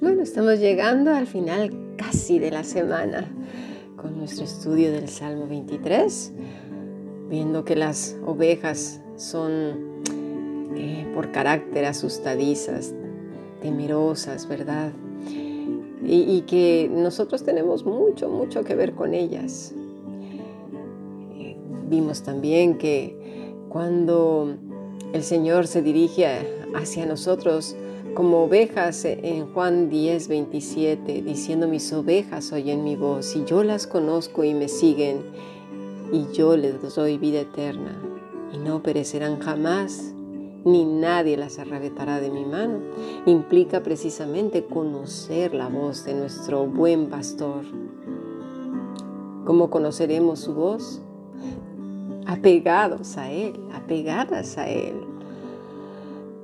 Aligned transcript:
Bueno, 0.00 0.22
estamos 0.22 0.58
llegando 0.58 1.12
al 1.12 1.26
final 1.26 1.94
casi 1.96 2.38
de 2.38 2.50
la 2.50 2.62
semana 2.64 3.26
con 3.96 4.18
nuestro 4.18 4.44
estudio 4.44 4.92
del 4.92 5.08
Salmo 5.08 5.46
23, 5.46 6.32
viendo 7.30 7.64
que 7.64 7.76
las 7.76 8.16
ovejas 8.26 9.00
son 9.16 10.02
eh, 10.76 11.06
por 11.14 11.32
carácter 11.32 11.86
asustadizas, 11.86 12.94
temerosas, 13.62 14.46
¿verdad? 14.46 14.92
Y, 16.08 16.42
que 16.42 16.88
nosotros 16.92 17.42
tenemos 17.42 17.84
mucho, 17.84 18.28
mucho 18.28 18.62
que 18.62 18.76
ver 18.76 18.92
con 18.92 19.12
ellas. 19.12 19.74
Eh, 21.34 21.56
vimos 21.88 22.22
también 22.22 22.78
que 22.78 23.16
cuando 23.68 24.56
el 25.12 25.22
Señor 25.22 25.66
se 25.66 25.82
dirige 25.82 26.26
hacia 26.74 27.06
nosotros, 27.06 27.76
como 28.14 28.44
ovejas 28.44 29.04
en 29.04 29.46
Juan 29.52 29.90
10, 29.90 30.28
27, 30.28 31.22
diciendo 31.22 31.68
mis 31.68 31.92
ovejas 31.92 32.52
oyen 32.52 32.82
mi 32.82 32.96
voz 32.96 33.36
y 33.36 33.44
yo 33.44 33.62
las 33.62 33.86
conozco 33.86 34.42
y 34.42 34.54
me 34.54 34.68
siguen 34.68 35.22
y 36.12 36.32
yo 36.32 36.56
les 36.56 36.94
doy 36.94 37.18
vida 37.18 37.40
eterna 37.40 38.00
y 38.52 38.58
no 38.58 38.82
perecerán 38.82 39.38
jamás 39.40 40.14
ni 40.64 40.84
nadie 40.84 41.36
las 41.36 41.60
arrebatará 41.60 42.20
de 42.20 42.30
mi 42.30 42.44
mano. 42.44 42.80
Implica 43.24 43.82
precisamente 43.84 44.64
conocer 44.64 45.54
la 45.54 45.68
voz 45.68 46.04
de 46.04 46.14
nuestro 46.14 46.66
buen 46.66 47.08
pastor. 47.08 47.64
¿Cómo 49.44 49.70
conoceremos 49.70 50.40
su 50.40 50.54
voz? 50.54 51.02
Apegados 52.26 53.16
a 53.16 53.30
Él, 53.30 53.54
apegadas 53.72 54.58
a 54.58 54.68
Él. 54.68 54.94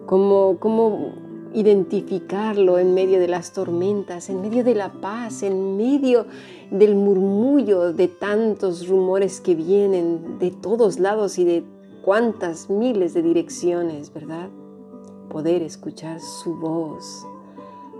Como, 0.07 0.59
como 0.59 1.15
identificarlo 1.55 2.79
en 2.79 2.95
medio 2.95 3.21
de 3.21 3.29
las 3.29 3.53
tormentas, 3.53 4.31
en 4.31 4.41
medio 4.41 4.65
de 4.65 4.75
la 4.75 4.93
paz, 4.93 5.43
en 5.43 5.77
medio 5.77 6.27
del 6.71 6.95
murmullo 6.95 7.93
de 7.93 8.09
tantos 8.09 8.89
rumores 8.89 9.41
que 9.41 9.55
vienen 9.55 10.39
de 10.39 10.51
todos 10.51 10.99
lados 10.99 11.39
y 11.39 11.45
de 11.45 11.65
cuántas 12.03 12.71
miles 12.71 13.15
de 13.15 13.23
direcciones, 13.23 14.13
¿verdad? 14.13 14.49
Poder 15.29 15.63
escuchar 15.63 16.21
su 16.21 16.57
voz, 16.57 17.27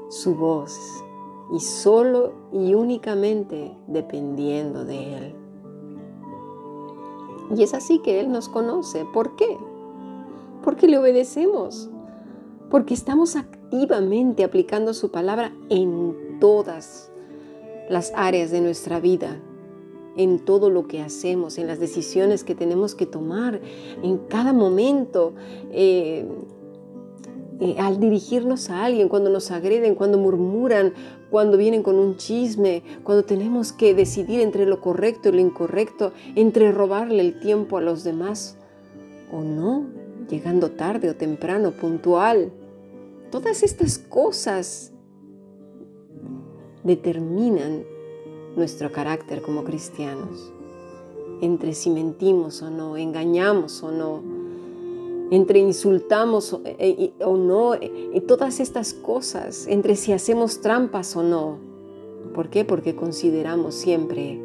su 0.09 0.35
voz, 0.35 0.79
y 1.53 1.61
solo 1.61 2.33
y 2.53 2.75
únicamente 2.75 3.77
dependiendo 3.87 4.85
de 4.85 5.17
Él. 5.17 5.42
Y 7.55 7.63
es 7.63 7.75
así 7.75 7.99
que 8.01 8.21
Él 8.21 8.33
nos 8.33 8.49
conoce. 8.49 9.05
¿Por 9.13 9.37
qué? 9.37 9.59
Porque 10.63 10.89
le 10.89 10.99
obedecemos 10.99 11.91
porque 12.73 12.95
estamos 12.95 13.37
activamente 13.37 14.45
aplicando 14.45 14.95
su 14.95 15.11
palabra 15.11 15.53
en 15.69 16.39
todas 16.41 17.13
las 17.91 18.15
áreas 18.17 18.51
de 18.51 18.63
nuestra 18.63 18.99
vida, 18.99 19.43
en 20.17 20.39
todo 20.39 20.71
lo 20.71 20.89
que 20.89 21.03
hacemos, 21.03 21.59
en 21.59 21.67
las 21.67 21.81
decisiones 21.81 22.45
que 22.45 22.55
tenemos 22.55 22.95
que 22.95 23.05
tomar, 23.05 23.61
en 24.03 24.17
cada 24.17 24.55
momento, 24.55 25.35
eh, 25.71 26.27
eh, 27.65 27.77
al 27.79 28.01
dirigirnos 28.01 28.71
a 28.71 28.85
alguien, 28.85 29.09
cuando 29.09 29.31
nos 29.31 29.53
agreden, 29.53 29.95
cuando 29.95 30.19
murmuran, 30.19 30.95
cuando 31.31 31.57
vienen 31.57 31.85
con 31.85 31.95
un 31.95 32.17
chisme, 32.17 32.83
cuando 33.05 33.25
tenemos 33.25 33.73
que 33.73 33.95
decidir 33.95 34.41
entre 34.41 34.67
lo 34.67 34.81
correcto 34.81 35.29
y 35.29 35.33
lo 35.33 35.39
incorrecto, 35.39 36.13
entre 36.35 36.73
robarle 36.73 37.21
el 37.21 37.39
tiempo 37.39 37.79
a 37.79 37.81
los 37.81 38.03
demás 38.03 38.57
o 39.31 39.43
no, 39.43 39.87
llegando 40.29 40.73
tarde 40.73 41.09
o 41.09 41.15
temprano, 41.15 41.71
puntual. 41.71 42.51
Todas 43.31 43.63
estas 43.63 43.97
cosas 43.97 44.93
determinan 46.83 47.85
nuestro 48.57 48.91
carácter 48.91 49.41
como 49.41 49.63
cristianos. 49.63 50.53
Entre 51.41 51.75
si 51.75 51.91
mentimos 51.91 52.61
o 52.61 52.71
no, 52.71 52.97
engañamos 52.97 53.85
o 53.85 53.93
no, 53.93 54.42
entre 55.33 55.59
insultamos 55.59 56.53
o, 56.53 56.63
eh, 56.65 57.13
no, 57.21 57.75
y 57.75 58.21
todas 58.21 58.61
estas 58.61 58.93
cosas, 58.93 59.67
entre 59.67 59.97
si 59.97 60.13
hacemos 60.13 60.61
trampas 60.61 61.17
o 61.17 61.23
no. 61.23 61.59
¿Por 62.35 62.51
qué? 62.51 62.65
Porque 62.65 62.95
consideramos 62.95 63.75
siempre 63.75 64.41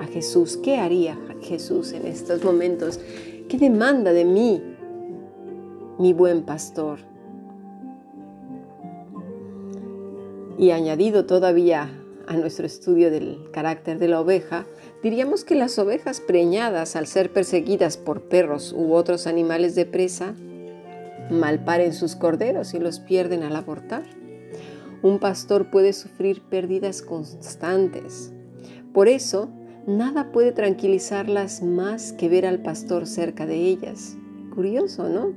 a 0.00 0.06
Jesús. 0.06 0.56
¿Qué 0.56 0.78
haría 0.78 1.18
Jesús 1.42 1.92
en 1.92 2.06
estos 2.06 2.42
momentos? 2.42 2.98
¿Qué 3.48 3.58
demanda 3.58 4.12
de 4.12 4.24
mí, 4.24 4.62
mi 5.98 6.12
buen 6.12 6.42
pastor? 6.42 7.00
y 10.58 10.70
añadido 10.70 11.26
todavía 11.26 11.90
a 12.26 12.36
nuestro 12.36 12.66
estudio 12.66 13.10
del 13.10 13.50
carácter 13.52 13.98
de 13.98 14.08
la 14.08 14.20
oveja, 14.20 14.66
diríamos 15.02 15.44
que 15.44 15.54
las 15.54 15.78
ovejas 15.78 16.20
preñadas 16.20 16.96
al 16.96 17.06
ser 17.06 17.32
perseguidas 17.32 17.96
por 17.96 18.22
perros 18.22 18.72
u 18.76 18.94
otros 18.94 19.26
animales 19.26 19.74
de 19.74 19.86
presa, 19.86 20.34
malparen 21.30 21.92
sus 21.92 22.16
corderos 22.16 22.74
y 22.74 22.78
los 22.78 23.00
pierden 23.00 23.42
al 23.42 23.56
abortar. 23.56 24.04
Un 25.02 25.18
pastor 25.18 25.70
puede 25.70 25.92
sufrir 25.92 26.42
pérdidas 26.42 27.02
constantes. 27.02 28.32
Por 28.92 29.08
eso, 29.08 29.50
nada 29.86 30.30
puede 30.30 30.52
tranquilizarlas 30.52 31.62
más 31.62 32.12
que 32.12 32.28
ver 32.28 32.46
al 32.46 32.62
pastor 32.62 33.06
cerca 33.06 33.46
de 33.46 33.56
ellas. 33.56 34.16
Curioso, 34.54 35.08
¿no? 35.08 35.32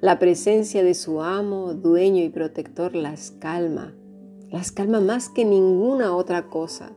La 0.00 0.18
presencia 0.18 0.82
de 0.82 0.94
su 0.94 1.22
amo, 1.22 1.74
dueño 1.74 2.22
y 2.24 2.28
protector 2.28 2.94
las 2.96 3.30
calma 3.30 3.94
las 4.52 4.70
calma 4.70 5.00
más 5.00 5.30
que 5.30 5.46
ninguna 5.46 6.14
otra 6.14 6.50
cosa, 6.50 6.92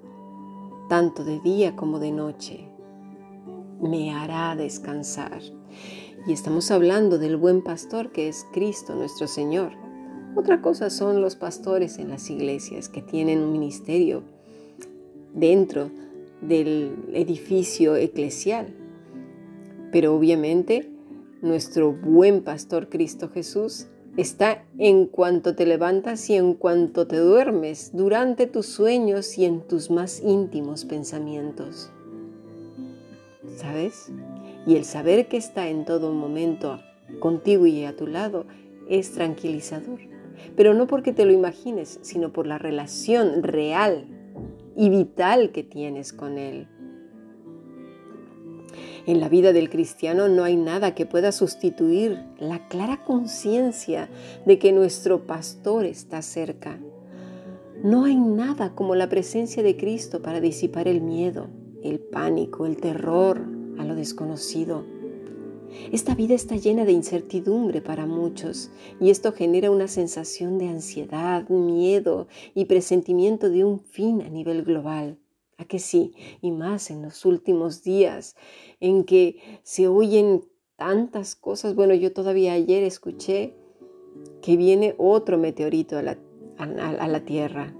tanto 0.90 1.24
de 1.24 1.40
día 1.40 1.76
como 1.78 2.00
de 2.00 2.12
noche. 2.12 2.68
Me 3.82 4.12
hará 4.12 4.58
descansar. 4.58 5.42
Y 6.28 6.34
estamos 6.34 6.70
hablando 6.70 7.18
del 7.18 7.38
buen 7.38 7.64
pastor 7.64 8.12
que 8.12 8.28
es 8.28 8.46
Cristo 8.52 8.94
nuestro 8.94 9.28
Señor. 9.28 9.72
Otra 10.36 10.62
cosa 10.62 10.90
son 10.90 11.22
los 11.22 11.38
pastores 11.38 11.98
en 11.98 12.10
las 12.10 12.30
iglesias 12.30 12.90
que 12.90 13.02
tienen 13.02 13.40
un 13.40 13.54
ministerio 13.54 14.24
dentro 15.34 15.92
del 16.42 17.06
edificio 17.14 17.96
eclesial. 17.96 18.76
Pero 19.94 20.14
obviamente 20.14 20.92
nuestro 21.42 21.94
buen 21.94 22.44
pastor 22.44 22.90
Cristo 22.90 23.30
Jesús 23.30 23.88
está 24.18 24.64
en 24.78 25.08
cuanto 25.08 25.56
te 25.56 25.66
levantas 25.66 26.30
y 26.30 26.36
en 26.36 26.54
cuanto 26.54 27.08
te 27.08 27.18
duermes, 27.18 27.92
durante 27.94 28.48
tus 28.48 28.66
sueños 28.66 29.38
y 29.38 29.46
en 29.46 29.62
tus 29.62 29.92
más 29.92 30.22
íntimos 30.22 30.86
pensamientos. 30.86 31.92
¿Sabes? 33.58 34.12
Y 34.66 34.76
el 34.76 34.86
saber 34.86 35.28
que 35.28 35.38
está 35.38 35.68
en 35.68 35.86
todo 35.86 36.12
momento 36.14 36.80
contigo 37.20 37.66
y 37.66 37.86
a 37.86 37.96
tu 37.96 38.08
lado 38.08 38.46
es 38.90 39.12
tranquilizador. 39.12 40.00
Pero 40.56 40.74
no 40.74 40.88
porque 40.88 41.14
te 41.14 41.26
lo 41.26 41.32
imagines, 41.32 42.00
sino 42.02 42.32
por 42.32 42.48
la 42.48 42.58
relación 42.58 43.44
real 43.44 44.06
y 44.76 44.90
vital 44.90 45.52
que 45.52 45.64
tienes 45.64 46.14
con 46.14 46.38
Él. 46.38 46.68
En 49.08 49.20
la 49.20 49.30
vida 49.30 49.54
del 49.54 49.70
cristiano 49.70 50.28
no 50.28 50.44
hay 50.44 50.56
nada 50.56 50.96
que 50.96 51.06
pueda 51.06 51.32
sustituir 51.32 52.24
la 52.40 52.68
clara 52.68 53.04
conciencia 53.04 54.10
de 54.48 54.58
que 54.58 54.72
nuestro 54.72 55.28
pastor 55.28 55.86
está 55.86 56.24
cerca. 56.24 56.80
No 57.84 58.06
hay 58.06 58.16
nada 58.16 58.74
como 58.74 58.96
la 58.96 59.08
presencia 59.08 59.62
de 59.62 59.78
Cristo 59.78 60.24
para 60.24 60.42
disipar 60.42 60.88
el 60.88 61.02
miedo, 61.02 61.50
el 61.84 62.00
pánico, 62.00 62.66
el 62.66 62.78
terror 62.78 63.46
a 63.78 63.86
lo 63.86 63.94
desconocido. 63.94 64.84
Esta 65.92 66.16
vida 66.16 66.34
está 66.34 66.56
llena 66.56 66.84
de 66.84 66.94
incertidumbre 66.94 67.82
para 67.82 68.08
muchos 68.08 68.72
y 69.00 69.12
esto 69.12 69.34
genera 69.34 69.70
una 69.70 69.88
sensación 69.88 70.58
de 70.58 70.70
ansiedad, 70.70 71.48
miedo 71.50 72.28
y 72.56 72.66
presentimiento 72.66 73.52
de 73.52 73.66
un 73.66 73.82
fin 73.82 74.24
a 74.24 74.30
nivel 74.30 74.64
global. 74.64 75.20
¿A 75.58 75.66
que 75.66 75.80
sí? 75.80 76.14
Y 76.42 76.52
más 76.52 76.92
en 76.92 77.02
los 77.02 77.26
últimos 77.26 77.84
días 77.84 78.36
en 78.80 79.06
que 79.06 79.60
se 79.64 79.88
oyen 79.88 80.44
tantas 80.76 81.36
cosas. 81.36 81.76
Bueno, 81.76 81.94
yo 81.94 82.12
todavía 82.12 82.54
ayer 82.54 82.84
escuché 82.84 83.56
que 84.42 84.58
viene 84.58 84.96
otro 84.98 85.38
meteorito 85.38 85.98
a 85.98 86.02
la, 86.02 86.18
a 86.58 87.08
la 87.08 87.26
Tierra. 87.26 87.74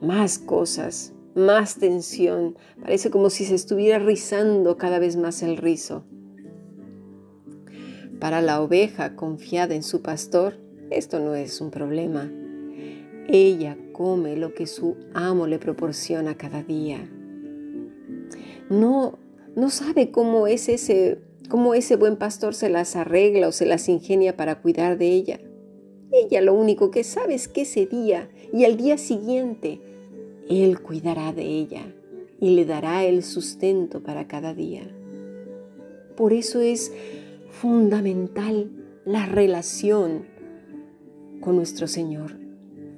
Más 0.00 0.38
cosas, 0.38 1.14
más 1.34 1.76
tensión. 1.78 2.56
Parece 2.80 3.10
como 3.10 3.30
si 3.30 3.44
se 3.44 3.54
estuviera 3.54 3.98
rizando 3.98 4.76
cada 4.76 4.98
vez 4.98 5.16
más 5.16 5.42
el 5.42 5.56
rizo. 5.56 6.04
Para 8.20 8.40
la 8.40 8.62
oveja 8.62 9.16
confiada 9.16 9.74
en 9.74 9.82
su 9.82 10.02
pastor, 10.02 10.58
esto 10.90 11.20
no 11.20 11.34
es 11.34 11.60
un 11.60 11.70
problema. 11.70 12.30
Ella 13.28 13.76
come 13.92 14.36
lo 14.36 14.54
que 14.54 14.66
su 14.66 14.96
amo 15.14 15.46
le 15.46 15.58
proporciona 15.58 16.36
cada 16.36 16.62
día. 16.62 17.10
No, 18.70 19.18
no 19.56 19.70
sabe 19.70 20.10
cómo 20.10 20.46
es 20.46 20.68
ese 20.68 21.18
cómo 21.48 21.74
ese 21.74 21.96
buen 21.96 22.16
pastor 22.16 22.54
se 22.54 22.68
las 22.68 22.96
arregla 22.96 23.48
o 23.48 23.52
se 23.52 23.66
las 23.66 23.88
ingenia 23.88 24.36
para 24.36 24.60
cuidar 24.60 24.98
de 24.98 25.08
ella. 25.08 25.40
Ella 26.10 26.40
lo 26.40 26.54
único 26.54 26.90
que 26.90 27.04
sabe 27.04 27.34
es 27.34 27.48
que 27.48 27.62
ese 27.62 27.86
día 27.86 28.28
y 28.52 28.64
al 28.64 28.76
día 28.76 28.98
siguiente 28.98 29.80
Él 30.48 30.80
cuidará 30.80 31.32
de 31.32 31.44
ella 31.44 31.82
y 32.40 32.50
le 32.50 32.64
dará 32.64 33.04
el 33.04 33.22
sustento 33.22 34.02
para 34.02 34.26
cada 34.26 34.54
día. 34.54 34.82
Por 36.16 36.32
eso 36.32 36.60
es 36.60 36.92
fundamental 37.50 38.70
la 39.04 39.26
relación 39.26 40.26
con 41.40 41.56
nuestro 41.56 41.86
Señor. 41.86 42.36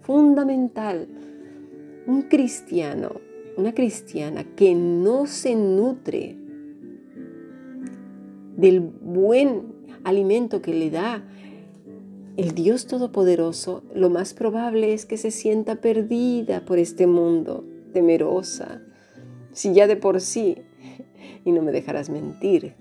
Fundamental. 0.03 1.09
Un 2.07 2.23
cristiano, 2.23 3.21
una 3.57 3.75
cristiana 3.75 4.45
que 4.45 4.75
no 4.75 5.27
se 5.27 5.55
nutre 5.55 6.37
del 8.57 8.81
buen 8.81 9.75
alimento 10.05 10.63
que 10.63 10.75
le 10.75 10.91
da 10.91 11.25
el 12.37 12.55
Dios 12.55 12.87
Todopoderoso, 12.87 13.83
lo 13.95 14.11
más 14.11 14.35
probable 14.35 14.93
es 14.93 15.07
que 15.07 15.17
se 15.17 15.31
sienta 15.31 15.77
perdida 15.77 16.65
por 16.65 16.79
este 16.79 17.07
mundo, 17.07 17.65
temerosa, 17.93 18.83
si 19.53 19.73
ya 19.73 19.87
de 19.87 19.97
por 19.97 20.21
sí, 20.21 20.59
y 21.45 21.53
no 21.53 21.63
me 21.63 21.73
dejarás 21.73 22.11
mentir, 22.11 22.75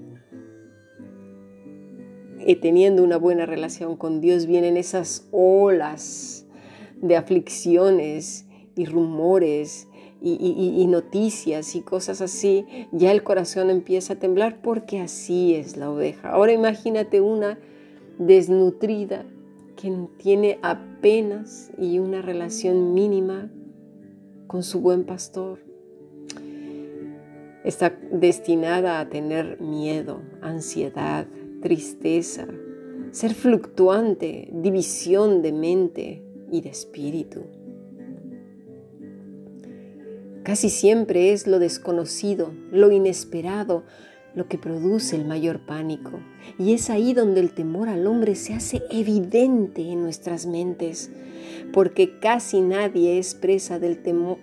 y 2.45 2.55
teniendo 2.57 3.03
una 3.03 3.17
buena 3.17 3.45
relación 3.45 3.95
con 3.95 4.21
Dios 4.21 4.45
vienen 4.45 4.77
esas 4.77 5.27
olas 5.31 6.45
de 7.01 7.15
aflicciones 7.15 8.45
y 8.75 8.85
rumores 8.85 9.87
y, 10.25 10.87
noticias 10.87 11.75
y 11.75 11.81
cosas 11.81 12.21
así, 12.21 12.65
ya 12.91 13.11
el 13.11 13.23
corazón 13.23 13.69
empieza 13.69 14.13
a 14.13 14.15
temblar 14.15 14.61
porque 14.61 14.99
así 14.99 15.53
es 15.53 15.77
la 15.77 15.91
oveja. 15.91 16.31
Ahora 16.31 16.51
imagínate 16.51 17.21
una 17.21 17.59
desnutrida 18.17 19.25
que 19.75 19.93
tiene 20.17 20.57
apenas 20.63 21.71
y 21.77 21.99
una 21.99 22.21
relación 22.21 22.93
mínima 22.93 23.51
con 24.47 24.63
su 24.63 24.79
buen 24.79 25.03
pastor. 25.03 25.59
Está 27.63 27.97
destinada 28.11 28.99
a 28.99 29.09
tener 29.09 29.59
miedo, 29.59 30.21
ansiedad, 30.41 31.27
tristeza, 31.61 32.47
ser 33.11 33.33
fluctuante, 33.33 34.49
división 34.51 35.41
de 35.41 35.51
mente 35.51 36.23
y 36.51 36.61
de 36.61 36.69
espíritu. 36.69 37.43
Casi 40.45 40.69
siempre 40.69 41.33
es 41.33 41.47
lo 41.47 41.57
desconocido, 41.57 42.53
lo 42.71 42.91
inesperado, 42.91 43.83
lo 44.35 44.47
que 44.47 44.59
produce 44.59 45.15
el 45.15 45.25
mayor 45.25 45.61
pánico. 45.61 46.19
Y 46.59 46.73
es 46.73 46.91
ahí 46.91 47.13
donde 47.13 47.39
el 47.39 47.51
temor 47.51 47.89
al 47.89 48.05
hombre 48.05 48.35
se 48.35 48.53
hace 48.53 48.83
evidente 48.91 49.81
en 49.81 50.03
nuestras 50.03 50.45
mentes, 50.45 51.09
porque 51.73 52.19
casi 52.19 52.61
nadie 52.61 53.17
expresa 53.17 53.79
del 53.79 54.03
temor, 54.03 54.37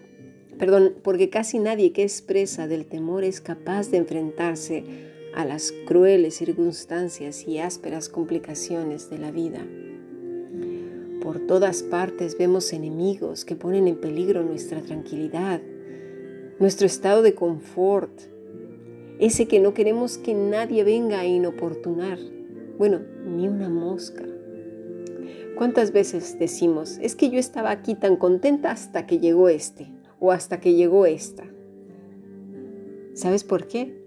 perdón, 0.58 0.94
porque 1.04 1.30
casi 1.30 1.60
nadie 1.60 1.92
que 1.92 2.02
expresa 2.02 2.66
del 2.66 2.86
temor 2.86 3.22
es 3.22 3.40
capaz 3.40 3.88
de 3.92 3.98
enfrentarse 3.98 4.82
a 5.36 5.44
las 5.44 5.72
crueles 5.86 6.34
circunstancias 6.34 7.46
y 7.46 7.58
ásperas 7.58 8.08
complicaciones 8.08 9.08
de 9.08 9.18
la 9.18 9.30
vida. 9.30 9.64
Por 11.22 11.46
todas 11.46 11.84
partes 11.84 12.36
vemos 12.36 12.72
enemigos 12.72 13.44
que 13.44 13.54
ponen 13.54 13.86
en 13.86 14.00
peligro 14.00 14.42
nuestra 14.42 14.80
tranquilidad, 14.80 15.60
nuestro 16.62 16.86
estado 16.86 17.22
de 17.22 17.34
confort, 17.34 18.20
ese 19.18 19.48
que 19.48 19.58
no 19.58 19.74
queremos 19.74 20.16
que 20.16 20.32
nadie 20.32 20.84
venga 20.84 21.18
a 21.18 21.26
inoportunar. 21.26 22.20
Bueno, 22.78 23.00
ni 23.26 23.48
una 23.48 23.68
mosca. 23.68 24.22
¿Cuántas 25.56 25.90
veces 25.90 26.38
decimos, 26.38 26.98
es 27.02 27.16
que 27.16 27.30
yo 27.30 27.40
estaba 27.40 27.72
aquí 27.72 27.96
tan 27.96 28.14
contenta 28.14 28.70
hasta 28.70 29.06
que 29.06 29.18
llegó 29.18 29.48
este 29.48 29.88
o 30.20 30.30
hasta 30.30 30.60
que 30.60 30.74
llegó 30.74 31.04
esta? 31.04 31.42
¿Sabes 33.14 33.42
por 33.42 33.66
qué? 33.66 34.00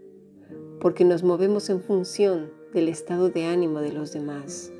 Porque 0.79 1.03
nos 1.03 1.23
movemos 1.23 1.69
en 1.69 1.81
función 1.81 2.51
del 2.73 2.87
estado 2.87 3.27
de 3.27 3.43
ánimo 3.43 3.81
de 3.81 3.91
los 3.91 4.13
demás. 4.13 4.71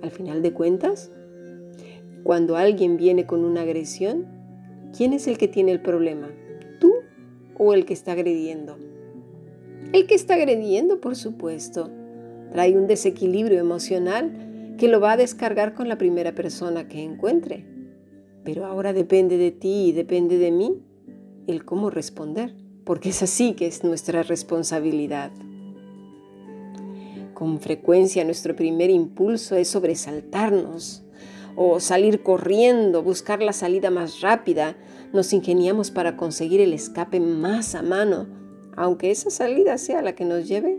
Al 0.00 0.10
final 0.10 0.40
de 0.40 0.54
cuentas, 0.54 1.12
cuando 2.22 2.56
alguien 2.56 2.96
viene 2.96 3.26
con 3.26 3.44
una 3.44 3.60
agresión, 3.60 4.24
¿quién 4.96 5.12
es 5.12 5.26
el 5.26 5.36
que 5.36 5.48
tiene 5.48 5.72
el 5.72 5.82
problema? 5.82 6.30
O 7.62 7.74
el 7.74 7.84
que 7.84 7.92
está 7.92 8.12
agrediendo? 8.12 8.78
El 9.92 10.06
que 10.06 10.14
está 10.14 10.34
agrediendo, 10.34 10.98
por 11.02 11.14
supuesto, 11.14 11.90
trae 12.52 12.74
un 12.74 12.86
desequilibrio 12.86 13.58
emocional 13.58 14.74
que 14.78 14.88
lo 14.88 14.98
va 14.98 15.12
a 15.12 15.16
descargar 15.18 15.74
con 15.74 15.86
la 15.86 15.98
primera 15.98 16.34
persona 16.34 16.88
que 16.88 17.02
encuentre. 17.02 17.66
Pero 18.44 18.64
ahora 18.64 18.94
depende 18.94 19.36
de 19.36 19.50
ti 19.50 19.88
y 19.88 19.92
depende 19.92 20.38
de 20.38 20.50
mí 20.50 20.82
el 21.46 21.66
cómo 21.66 21.90
responder, 21.90 22.54
porque 22.84 23.10
es 23.10 23.22
así 23.22 23.52
que 23.52 23.66
es 23.66 23.84
nuestra 23.84 24.22
responsabilidad. 24.22 25.30
Con 27.34 27.60
frecuencia 27.60 28.24
nuestro 28.24 28.56
primer 28.56 28.88
impulso 28.88 29.54
es 29.56 29.68
sobresaltarnos 29.68 31.04
o 31.56 31.78
salir 31.78 32.22
corriendo, 32.22 33.02
buscar 33.02 33.42
la 33.42 33.52
salida 33.52 33.90
más 33.90 34.22
rápida, 34.22 34.76
nos 35.12 35.32
ingeniamos 35.32 35.90
para 35.90 36.16
conseguir 36.16 36.60
el 36.60 36.72
escape 36.72 37.20
más 37.20 37.74
a 37.74 37.82
mano, 37.82 38.26
aunque 38.76 39.10
esa 39.10 39.30
salida 39.30 39.76
sea 39.78 40.02
la 40.02 40.14
que 40.14 40.24
nos 40.24 40.46
lleve 40.46 40.78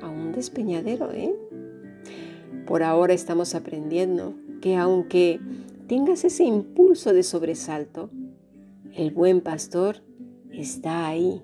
a 0.00 0.08
un 0.08 0.32
despeñadero. 0.32 1.12
¿eh? 1.12 1.34
Por 2.66 2.82
ahora 2.82 3.12
estamos 3.12 3.54
aprendiendo 3.54 4.34
que 4.60 4.76
aunque 4.76 5.40
tengas 5.86 6.24
ese 6.24 6.44
impulso 6.44 7.12
de 7.12 7.22
sobresalto, 7.22 8.10
el 8.94 9.10
buen 9.10 9.40
pastor 9.40 10.02
está 10.52 11.06
ahí, 11.06 11.42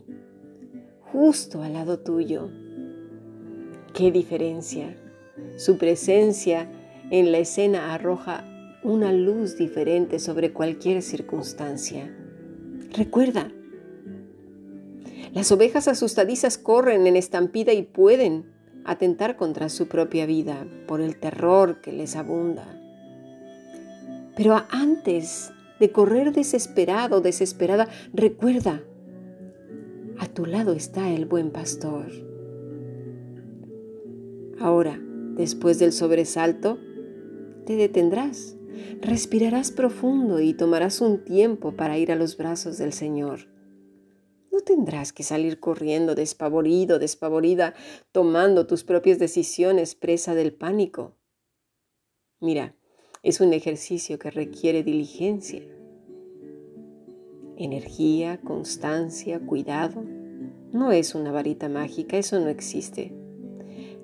justo 1.13 1.63
al 1.63 1.75
lado 1.75 1.99
tuyo. 1.99 2.49
¡Qué 3.93 4.11
diferencia! 4.11 4.97
Su 5.57 5.77
presencia 5.77 6.71
en 7.11 7.33
la 7.33 7.39
escena 7.39 7.93
arroja 7.93 8.45
una 8.83 9.13
luz 9.13 9.57
diferente 9.57 10.19
sobre 10.19 10.53
cualquier 10.53 11.03
circunstancia. 11.03 12.15
Recuerda, 12.93 13.51
las 15.33 15.53
ovejas 15.53 15.87
asustadizas 15.87 16.59
corren 16.59 17.07
en 17.07 17.17
estampida 17.17 17.73
y 17.73 17.83
pueden 17.83 18.47
atentar 18.85 19.37
contra 19.37 19.69
su 19.69 19.87
propia 19.87 20.27
vida 20.27 20.67
por 20.89 21.01
el 21.01 21.19
terror 21.19 21.81
que 21.81 21.93
les 21.93 22.17
abunda. 22.17 22.77
Pero 24.37 24.65
antes 24.71 25.53
de 25.79 25.93
correr 25.93 26.33
desesperado, 26.33 27.21
desesperada, 27.21 27.89
recuerda, 28.13 28.83
a 30.19 30.27
tu 30.27 30.47
lado 30.47 30.73
está 30.73 31.11
el 31.11 31.27
buen 31.27 31.51
pastor. 31.51 32.07
Ahora, 34.59 35.01
después 35.37 35.79
del 35.79 35.93
sobresalto, 35.93 36.79
te 37.67 37.77
detendrás 37.77 38.57
Respirarás 39.01 39.71
profundo 39.71 40.41
y 40.41 40.55
tomarás 40.55 41.01
un 41.01 41.25
tiempo 41.25 41.73
para 41.73 41.99
ir 41.99 42.13
a 42.13 42.17
los 42.17 42.37
brazos 42.37 42.79
del 42.79 42.93
Señor. 42.93 43.49
No 44.53 44.61
tendrás 44.61 45.13
que 45.13 45.23
salir 45.23 45.61
corriendo 45.61 46.15
despavorido, 46.15 46.99
despavorida, 46.99 47.75
tomando 48.13 48.67
tus 48.67 48.85
propias 48.85 49.19
decisiones 49.19 49.95
presa 49.95 50.35
del 50.35 50.53
pánico. 50.53 51.17
Mira, 52.41 52.75
es 53.23 53.41
un 53.41 53.53
ejercicio 53.53 54.19
que 54.19 54.31
requiere 54.31 54.83
diligencia, 54.83 55.63
energía, 57.57 58.41
constancia, 58.41 59.41
cuidado. 59.41 60.03
No 60.73 60.93
es 60.93 61.15
una 61.15 61.31
varita 61.31 61.69
mágica, 61.69 62.17
eso 62.17 62.41
no 62.41 62.49
existe. 62.49 63.15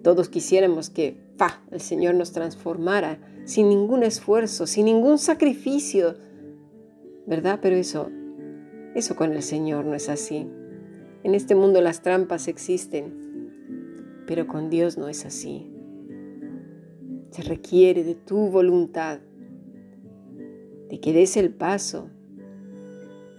Todos 0.03 0.29
quisiéramos 0.29 0.91
que, 0.91 1.17
¡fa!, 1.37 1.65
el 1.71 1.81
Señor 1.81 2.15
nos 2.15 2.33
transformara 2.33 3.19
sin 3.47 3.69
ningún 3.69 4.03
esfuerzo, 4.03 4.67
sin 4.67 4.87
ningún 4.87 5.19
sacrificio, 5.19 6.17
¿verdad? 7.27 7.61
Pero 7.63 7.77
eso, 7.77 8.11
eso 8.95 9.15
con 9.15 9.33
el 9.33 9.43
Señor 9.43 9.85
no 9.87 9.95
es 9.95 10.09
así. 10.09 10.47
En 11.23 11.35
este 11.35 11.55
mundo 11.55 11.81
las 11.81 12.03
trampas 12.03 12.49
existen, 12.49 14.25
pero 14.27 14.49
con 14.49 14.69
Dios 14.69 14.99
no 14.99 15.09
es 15.09 15.25
así. 15.25 15.73
Se 17.31 17.43
requiere 17.43 18.03
de 18.03 18.17
tu 18.17 18.49
voluntad, 18.49 19.21
de 20.89 21.01
que 21.01 21.13
des 21.13 21.37
el 21.37 21.55
paso, 21.55 22.11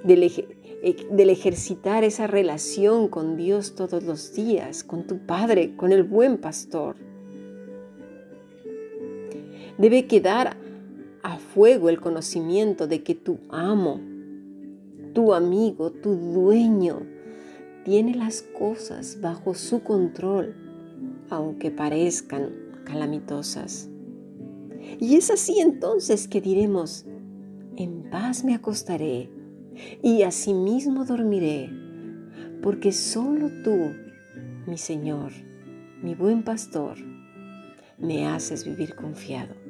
del, 0.05 0.23
eh, 0.23 0.47
ejercitar 0.83 2.05
esa 2.05 2.27
relación 2.27 3.09
con 3.09 3.35
Dios 3.35 3.75
todos 3.75 4.03
los 4.03 4.33
días, 4.33 4.85
con 4.85 5.05
tu 5.05 5.25
Padre, 5.25 5.75
con 5.75 5.91
el 5.91 6.03
buen 6.03 6.37
pastor. 6.37 6.95
Debe 9.77 10.07
quedar 10.07 10.57
a 11.23 11.37
fuego 11.37 11.89
el 11.89 11.99
conocimiento 11.99 12.87
de 12.87 13.03
que 13.03 13.15
tu 13.15 13.39
amo, 13.49 13.99
tu 15.13 15.33
amigo, 15.33 15.91
tu 15.91 16.15
dueño, 16.15 17.01
tiene 17.83 18.15
las 18.15 18.41
cosas 18.41 19.19
bajo 19.21 19.53
su 19.53 19.81
control 19.83 20.55
aunque 21.29 21.71
parezcan 21.71 22.51
calamitosas. 22.85 23.89
Y 24.99 25.15
es 25.15 25.29
así 25.29 25.59
entonces 25.59 26.27
que 26.27 26.41
diremos, 26.41 27.05
en 27.75 28.09
paz 28.09 28.43
me 28.43 28.55
acostaré 28.55 29.29
y 30.01 30.23
asimismo 30.23 31.05
dormiré, 31.05 31.69
porque 32.61 32.91
solo 32.91 33.49
tú, 33.63 33.91
mi 34.65 34.77
Señor, 34.77 35.31
mi 36.01 36.15
buen 36.15 36.43
pastor, 36.43 36.97
me 37.97 38.27
haces 38.27 38.63
vivir 38.65 38.95
confiado. 38.95 39.66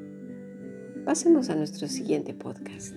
Pasemos 1.07 1.49
a 1.49 1.55
nuestro 1.55 1.87
siguiente 1.87 2.33
podcast. 2.33 2.93